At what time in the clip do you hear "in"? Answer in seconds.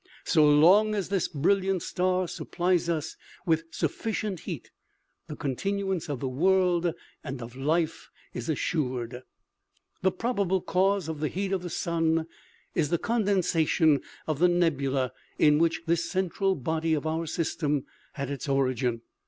15.37-15.59